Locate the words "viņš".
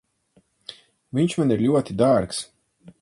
1.19-1.35